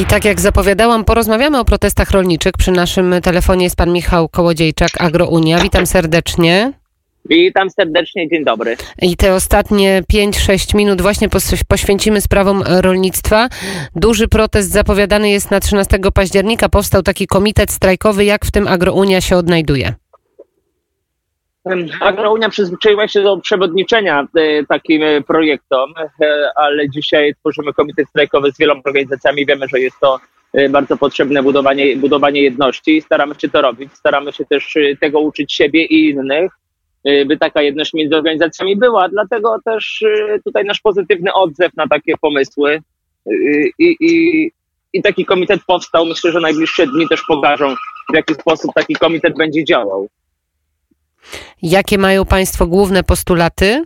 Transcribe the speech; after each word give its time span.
I 0.00 0.04
tak 0.04 0.24
jak 0.24 0.40
zapowiadałam, 0.40 1.04
porozmawiamy 1.04 1.58
o 1.58 1.64
protestach 1.64 2.10
rolniczych. 2.10 2.52
Przy 2.52 2.70
naszym 2.70 3.14
telefonie 3.22 3.64
jest 3.64 3.76
pan 3.76 3.92
Michał 3.92 4.28
Kołodziejczak, 4.28 4.90
Agrounia. 4.98 5.58
Witam 5.58 5.86
serdecznie. 5.86 6.72
Witam 7.28 7.70
serdecznie, 7.70 8.28
dzień 8.28 8.44
dobry. 8.44 8.76
I 9.02 9.16
te 9.16 9.34
ostatnie 9.34 10.02
5-6 10.12 10.76
minut 10.76 11.02
właśnie 11.02 11.28
poświęcimy 11.68 12.20
sprawom 12.20 12.62
rolnictwa. 12.66 13.48
Duży 13.96 14.28
protest 14.28 14.70
zapowiadany 14.70 15.30
jest 15.30 15.50
na 15.50 15.60
13 15.60 15.98
października. 16.14 16.68
Powstał 16.68 17.02
taki 17.02 17.26
komitet 17.26 17.70
strajkowy. 17.70 18.24
Jak 18.24 18.44
w 18.44 18.50
tym 18.50 18.68
Agrounia 18.68 19.20
się 19.20 19.36
odnajduje? 19.36 19.94
Agrounia 22.00 22.48
przyzwyczaiła 22.48 23.08
się 23.08 23.22
do 23.22 23.36
przewodniczenia 23.36 24.28
e, 24.34 24.64
takim 24.66 25.02
e, 25.02 25.20
projektom, 25.20 25.94
e, 25.98 26.50
ale 26.56 26.90
dzisiaj 26.90 27.34
tworzymy 27.34 27.72
komitet 27.72 28.08
strajkowy 28.08 28.52
z 28.52 28.58
wieloma 28.58 28.80
organizacjami. 28.84 29.46
Wiemy, 29.46 29.68
że 29.68 29.80
jest 29.80 30.00
to 30.00 30.20
bardzo 30.70 30.96
potrzebne 30.96 31.42
budowanie, 31.42 31.96
budowanie 31.96 32.42
jedności 32.42 32.96
i 32.96 33.02
staramy 33.02 33.34
się 33.38 33.48
to 33.48 33.62
robić. 33.62 33.92
Staramy 33.92 34.32
się 34.32 34.44
też 34.44 34.74
tego 35.00 35.20
uczyć 35.20 35.52
siebie 35.52 35.84
i 35.84 36.08
innych, 36.08 36.52
by 37.26 37.36
taka 37.36 37.62
jedność 37.62 37.94
między 37.94 38.16
organizacjami 38.16 38.76
była. 38.76 39.08
Dlatego 39.08 39.56
też 39.64 40.04
tutaj 40.44 40.64
nasz 40.64 40.80
pozytywny 40.80 41.32
odzew 41.32 41.72
na 41.76 41.88
takie 41.88 42.12
pomysły 42.20 42.78
i, 43.78 43.96
i, 44.00 44.50
i 44.92 45.02
taki 45.02 45.24
komitet 45.24 45.60
powstał. 45.66 46.06
Myślę, 46.06 46.32
że 46.32 46.40
najbliższe 46.40 46.86
dni 46.86 47.08
też 47.08 47.22
pokażą, 47.28 47.74
w 48.12 48.14
jaki 48.14 48.34
sposób 48.34 48.70
taki 48.74 48.94
komitet 48.94 49.36
będzie 49.36 49.64
działał. 49.64 50.08
Jakie 51.62 51.98
mają 51.98 52.24
Państwo 52.24 52.66
główne 52.66 53.04
postulaty? 53.04 53.84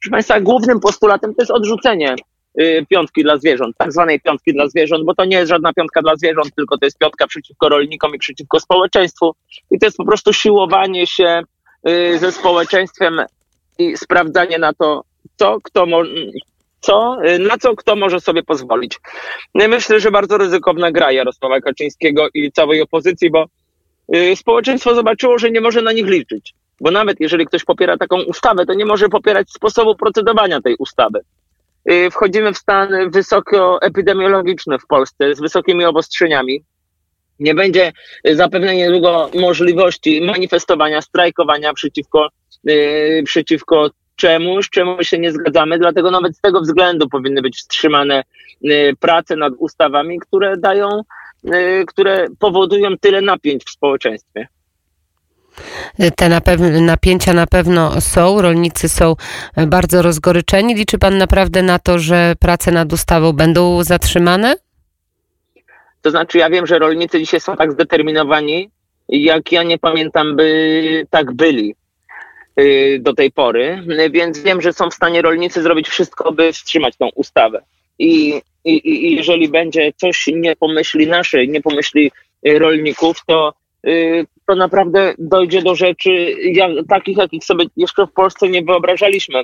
Proszę 0.00 0.10
Państwa, 0.10 0.40
głównym 0.40 0.80
postulatem 0.80 1.34
to 1.34 1.42
jest 1.42 1.50
odrzucenie 1.50 2.14
y, 2.60 2.86
piątki 2.90 3.22
dla 3.22 3.36
zwierząt, 3.36 3.76
tak 3.78 3.92
zwanej 3.92 4.20
piątki 4.20 4.52
dla 4.52 4.68
zwierząt, 4.68 5.04
bo 5.04 5.14
to 5.14 5.24
nie 5.24 5.36
jest 5.36 5.48
żadna 5.48 5.72
piątka 5.72 6.02
dla 6.02 6.16
zwierząt, 6.16 6.54
tylko 6.56 6.78
to 6.78 6.86
jest 6.86 6.98
piątka 6.98 7.26
przeciwko 7.26 7.68
rolnikom 7.68 8.14
i 8.14 8.18
przeciwko 8.18 8.60
społeczeństwu. 8.60 9.34
I 9.70 9.78
to 9.78 9.86
jest 9.86 9.96
po 9.96 10.04
prostu 10.04 10.32
siłowanie 10.32 11.06
się 11.06 11.42
y, 11.88 12.18
ze 12.18 12.32
społeczeństwem 12.32 13.20
i 13.78 13.96
sprawdzanie 13.96 14.58
na 14.58 14.72
to, 14.72 15.04
co 15.36 15.58
kto. 15.62 15.86
Co, 16.80 17.16
y, 17.24 17.38
na 17.38 17.58
co 17.58 17.76
kto 17.76 17.96
może 17.96 18.20
sobie 18.20 18.42
pozwolić. 18.42 19.00
Myślę, 19.54 20.00
że 20.00 20.10
bardzo 20.10 20.38
ryzykowna 20.38 20.92
gra 20.92 21.12
Jarosława 21.12 21.60
Kaczyńskiego 21.60 22.28
i 22.34 22.52
całej 22.52 22.82
opozycji, 22.82 23.30
bo 23.30 23.44
społeczeństwo 24.34 24.94
zobaczyło, 24.94 25.38
że 25.38 25.50
nie 25.50 25.60
może 25.60 25.82
na 25.82 25.92
nich 25.92 26.06
liczyć. 26.06 26.54
Bo 26.80 26.90
nawet 26.90 27.20
jeżeli 27.20 27.46
ktoś 27.46 27.64
popiera 27.64 27.96
taką 27.96 28.22
ustawę, 28.22 28.66
to 28.66 28.74
nie 28.74 28.86
może 28.86 29.08
popierać 29.08 29.50
sposobu 29.50 29.96
procedowania 29.96 30.60
tej 30.60 30.76
ustawy. 30.76 31.20
Y, 31.90 32.10
wchodzimy 32.10 32.52
w 32.52 32.58
stan 32.58 33.10
wysoko 33.10 33.82
epidemiologiczny 33.82 34.78
w 34.78 34.86
Polsce 34.86 35.34
z 35.34 35.40
wysokimi 35.40 35.84
obostrzeniami. 35.84 36.64
Nie 37.40 37.54
będzie 37.54 37.92
zapewne 38.24 38.76
niedługo 38.76 39.30
możliwości 39.34 40.20
manifestowania, 40.20 41.02
strajkowania 41.02 41.74
przeciwko, 41.74 42.28
przeciwko 43.24 43.90
czemuś, 44.16 44.70
czemu 44.70 45.04
się 45.04 45.18
nie 45.18 45.32
zgadzamy. 45.32 45.78
Dlatego 45.78 46.10
nawet 46.10 46.36
z 46.36 46.40
tego 46.40 46.60
względu 46.60 47.08
powinny 47.08 47.42
być 47.42 47.56
wstrzymane 47.56 48.24
prace 49.00 49.36
nad 49.36 49.52
ustawami, 49.58 50.18
które 50.18 50.56
dają 50.56 50.88
Y, 50.88 51.27
które 51.86 52.26
powodują 52.38 52.88
tyle 53.00 53.20
napięć 53.20 53.64
w 53.64 53.70
społeczeństwie. 53.70 54.48
Te 56.16 56.28
na 56.28 56.40
napięcia 56.80 57.32
na 57.32 57.46
pewno 57.46 58.00
są, 58.00 58.42
rolnicy 58.42 58.88
są 58.88 59.14
bardzo 59.66 60.02
rozgoryczeni. 60.02 60.74
Liczy 60.74 60.98
Pan 60.98 61.18
naprawdę 61.18 61.62
na 61.62 61.78
to, 61.78 61.98
że 61.98 62.34
prace 62.40 62.70
nad 62.70 62.92
ustawą 62.92 63.32
będą 63.32 63.84
zatrzymane? 63.84 64.54
To 66.02 66.10
znaczy, 66.10 66.38
ja 66.38 66.50
wiem, 66.50 66.66
że 66.66 66.78
rolnicy 66.78 67.18
dzisiaj 67.18 67.40
są 67.40 67.56
tak 67.56 67.72
zdeterminowani, 67.72 68.70
jak 69.08 69.52
ja 69.52 69.62
nie 69.62 69.78
pamiętam, 69.78 70.36
by 70.36 71.06
tak 71.10 71.32
byli 71.32 71.74
y, 72.60 72.98
do 73.00 73.14
tej 73.14 73.32
pory, 73.32 73.82
więc 74.10 74.38
wiem, 74.38 74.62
że 74.62 74.72
są 74.72 74.90
w 74.90 74.94
stanie 74.94 75.22
rolnicy 75.22 75.62
zrobić 75.62 75.88
wszystko, 75.88 76.32
by 76.32 76.52
wstrzymać 76.52 76.96
tą 76.96 77.08
ustawę. 77.14 77.62
I 77.98 78.42
i, 78.64 78.88
i 78.88 79.16
jeżeli 79.16 79.48
będzie 79.48 79.92
coś 79.96 80.26
nie 80.34 80.56
pomyśli 80.56 81.06
naszej, 81.06 81.48
nie 81.48 81.60
pomyśli 81.60 82.10
y, 82.48 82.58
rolników, 82.58 83.16
to, 83.26 83.52
y, 83.86 84.26
to 84.46 84.54
naprawdę 84.54 85.14
dojdzie 85.18 85.62
do 85.62 85.74
rzeczy 85.74 86.10
jak, 86.52 86.70
takich, 86.88 87.16
jakich 87.16 87.44
sobie 87.44 87.64
jeszcze 87.76 88.06
w 88.06 88.12
Polsce 88.12 88.48
nie 88.48 88.62
wyobrażaliśmy. 88.62 89.42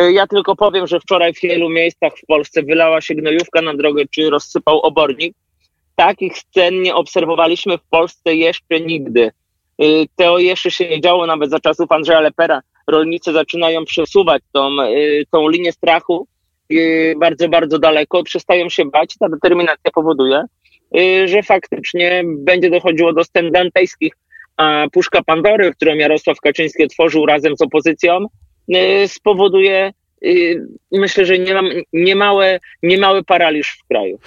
Y, 0.00 0.12
ja 0.12 0.26
tylko 0.26 0.56
powiem, 0.56 0.86
że 0.86 1.00
wczoraj 1.00 1.34
w 1.34 1.40
wielu 1.40 1.68
miejscach 1.68 2.12
w 2.18 2.26
Polsce 2.26 2.62
wylała 2.62 3.00
się 3.00 3.14
gnojówka 3.14 3.62
na 3.62 3.74
drogę, 3.74 4.02
czy 4.10 4.30
rozsypał 4.30 4.80
obornik. 4.80 5.34
Takich 5.96 6.38
scen 6.38 6.82
nie 6.82 6.94
obserwowaliśmy 6.94 7.78
w 7.78 7.88
Polsce 7.90 8.34
jeszcze 8.34 8.80
nigdy. 8.80 9.30
To 10.16 10.38
jeszcze 10.38 10.70
się 10.70 10.88
nie 10.88 11.00
działo 11.00 11.26
nawet 11.26 11.50
za 11.50 11.60
czasów 11.60 11.92
Andrzeja 11.92 12.20
Lepera. 12.20 12.60
Rolnicy 12.86 13.32
zaczynają 13.32 13.84
przesuwać 13.84 14.42
tą, 14.52 14.76
tą 15.30 15.48
linię 15.48 15.72
strachu 15.72 16.26
bardzo, 17.16 17.48
bardzo 17.48 17.78
daleko, 17.78 18.22
przestają 18.22 18.68
się 18.68 18.84
bać. 18.84 19.14
Ta 19.20 19.28
determinacja 19.28 19.90
powoduje, 19.94 20.44
y, 20.98 21.28
że 21.28 21.42
faktycznie 21.42 22.22
będzie 22.26 22.70
dochodziło 22.70 23.12
do 23.12 23.24
scen 23.24 23.52
dantejskich. 23.52 24.12
A 24.56 24.86
puszka 24.92 25.22
Pandory, 25.22 25.72
którą 25.74 25.94
Jarosław 25.94 26.40
Kaczyński 26.40 26.84
otworzył 26.84 27.26
razem 27.26 27.56
z 27.56 27.62
opozycją, 27.62 28.26
y, 28.76 29.08
spowoduje 29.08 29.92
myślę, 30.92 31.26
że 31.26 31.38
nie, 31.38 31.54
niemały, 31.92 32.60
niemały 32.82 33.24
paraliż 33.24 33.78
w 33.84 33.88
kraju. 33.88 34.18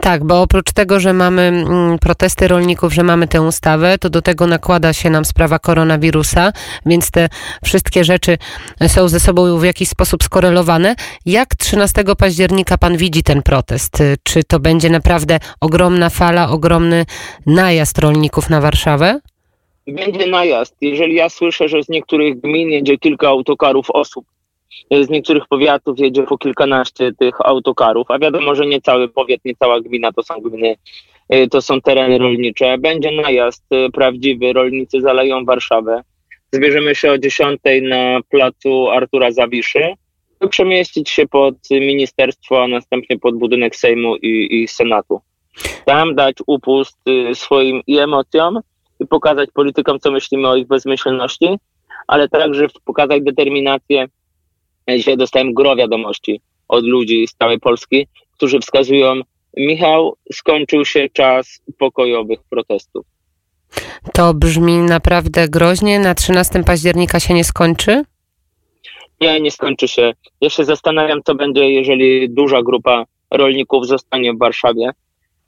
Tak, 0.00 0.24
bo 0.24 0.42
oprócz 0.42 0.72
tego, 0.72 1.00
że 1.00 1.12
mamy 1.12 1.42
mm, 1.42 1.98
protesty 1.98 2.48
rolników, 2.48 2.94
że 2.94 3.02
mamy 3.02 3.28
tę 3.28 3.42
ustawę, 3.42 3.98
to 3.98 4.10
do 4.10 4.22
tego 4.22 4.46
nakłada 4.46 4.92
się 4.92 5.10
nam 5.10 5.24
sprawa 5.24 5.58
koronawirusa, 5.58 6.52
więc 6.86 7.10
te 7.10 7.28
wszystkie 7.64 8.04
rzeczy 8.04 8.38
są 8.86 9.08
ze 9.08 9.20
sobą 9.20 9.58
w 9.58 9.64
jakiś 9.64 9.88
sposób 9.88 10.24
skorelowane. 10.24 10.94
Jak 11.26 11.54
13 11.54 12.04
października 12.18 12.78
pan 12.78 12.96
widzi 12.96 13.22
ten 13.22 13.42
protest? 13.42 13.98
Czy 14.22 14.44
to 14.44 14.60
będzie 14.60 14.90
naprawdę 14.90 15.38
ogromna 15.60 16.10
fala, 16.10 16.48
ogromny 16.48 17.04
najazd 17.46 17.98
rolników 17.98 18.50
na 18.50 18.60
Warszawę? 18.60 19.20
Będzie 19.86 20.26
najazd. 20.26 20.76
Jeżeli 20.80 21.14
ja 21.14 21.28
słyszę, 21.28 21.68
że 21.68 21.82
z 21.82 21.88
niektórych 21.88 22.40
gmin 22.40 22.70
jedzie 22.70 22.98
kilka 22.98 23.28
autokarów 23.28 23.90
osób 23.90 24.24
z 24.90 25.10
niektórych 25.10 25.46
powiatów 25.48 25.98
jedzie 25.98 26.22
po 26.22 26.38
kilkanaście 26.38 27.12
tych 27.12 27.40
autokarów, 27.40 28.10
a 28.10 28.18
wiadomo, 28.18 28.54
że 28.54 28.66
nie 28.66 28.80
cały 28.80 29.08
powiat, 29.08 29.40
nie 29.44 29.54
cała 29.54 29.80
gmina 29.80 30.12
to 30.12 30.22
są 30.22 30.34
gminy, 30.34 30.76
y, 31.34 31.48
to 31.48 31.62
są 31.62 31.80
tereny 31.80 32.18
rolnicze. 32.18 32.78
Będzie 32.78 33.10
najazd 33.10 33.64
y, 33.72 33.90
prawdziwy, 33.92 34.52
rolnicy 34.52 35.00
zaleją 35.00 35.44
Warszawę. 35.44 36.02
Zbierzemy 36.52 36.94
się 36.94 37.12
o 37.12 37.18
10 37.18 37.60
na 37.82 38.20
placu 38.28 38.90
Artura 38.90 39.32
Zawiszy, 39.32 39.94
by 40.40 40.48
przemieścić 40.48 41.10
się 41.10 41.28
pod 41.28 41.54
ministerstwo, 41.70 42.62
a 42.62 42.68
następnie 42.68 43.18
pod 43.18 43.38
budynek 43.38 43.76
Sejmu 43.76 44.16
i, 44.16 44.62
i 44.62 44.68
Senatu. 44.68 45.20
Tam 45.84 46.14
dać 46.14 46.36
upust 46.46 46.98
y, 47.08 47.34
swoim 47.34 47.82
i 47.86 47.98
emocjom 47.98 48.60
i 49.00 49.06
pokazać 49.06 49.50
politykom, 49.54 50.00
co 50.00 50.10
myślimy 50.10 50.48
o 50.48 50.56
ich 50.56 50.66
bezmyślności, 50.66 51.58
ale 52.06 52.28
także 52.28 52.66
pokazać 52.84 53.22
determinację 53.22 54.06
Dzisiaj 54.88 55.16
dostałem 55.16 55.54
gro 55.54 55.76
wiadomości 55.76 56.40
od 56.68 56.84
ludzi 56.84 57.26
z 57.26 57.34
całej 57.34 57.60
Polski, 57.60 58.06
którzy 58.32 58.60
wskazują, 58.60 59.20
Michał, 59.56 60.16
skończył 60.32 60.84
się 60.84 61.08
czas 61.12 61.60
pokojowych 61.78 62.38
protestów. 62.50 63.06
To 64.12 64.34
brzmi 64.34 64.76
naprawdę 64.78 65.48
groźnie. 65.48 65.98
Na 65.98 66.14
13 66.14 66.64
października 66.64 67.20
się 67.20 67.34
nie 67.34 67.44
skończy? 67.44 68.04
Nie, 69.20 69.40
nie 69.40 69.50
skończy 69.50 69.88
się. 69.88 70.12
Ja 70.40 70.50
się 70.50 70.64
zastanawiam, 70.64 71.20
co 71.24 71.34
będzie, 71.34 71.70
jeżeli 71.70 72.30
duża 72.30 72.62
grupa 72.62 73.04
rolników 73.30 73.86
zostanie 73.86 74.32
w 74.32 74.38
Warszawie. 74.38 74.90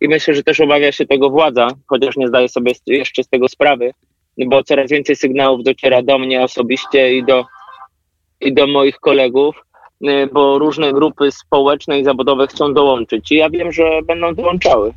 I 0.01 0.09
myślę, 0.09 0.35
że 0.35 0.43
też 0.43 0.61
obawia 0.61 0.93
się 0.93 1.07
tego 1.07 1.31
władza, 1.31 1.69
chociaż 1.87 2.17
nie 2.17 2.29
zdaję 2.29 2.49
sobie 2.49 2.73
jeszcze 2.87 3.23
z 3.23 3.29
tego 3.29 3.49
sprawy, 3.49 3.91
bo 4.47 4.63
coraz 4.65 4.91
więcej 4.91 5.17
sygnałów 5.17 5.65
dociera 5.65 6.03
do 6.03 6.19
mnie 6.19 6.43
osobiście 6.43 7.17
i 7.17 7.25
do 7.25 7.45
i 8.41 8.55
do 8.55 8.67
moich 8.67 8.99
kolegów, 8.99 9.57
y, 10.03 10.29
bo 10.33 10.59
różne 10.59 10.93
grupy 10.93 11.33
społeczne 11.33 12.01
i 12.01 12.05
zawodowe 12.05 12.47
chcą 12.47 12.75
dołączyć. 12.75 13.33
I 13.33 13.37
ja 13.37 13.51
wiem, 13.51 13.73
że 13.73 14.03
będą 14.07 14.35
dołączały. 14.35 14.93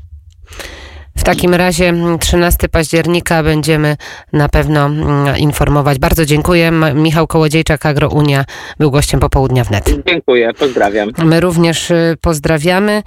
W 1.19 1.23
takim 1.23 1.53
razie 1.53 1.93
13 2.19 2.69
października 2.69 3.43
będziemy 3.43 3.97
na 4.33 4.49
pewno 4.49 4.85
mm, 4.85 5.37
informować. 5.37 5.99
Bardzo 5.99 6.25
dziękuję. 6.25 6.71
Michał 6.95 7.27
Kołodziejczak, 7.27 7.85
Agrounia, 7.85 8.45
był 8.79 8.91
gościem 8.91 9.19
popołudnia 9.19 9.63
wnet. 9.63 10.03
Dziękuję, 10.07 10.53
pozdrawiam. 10.53 11.11
My 11.23 11.39
również 11.39 11.91
y, 11.91 12.17
pozdrawiamy. 12.21 12.91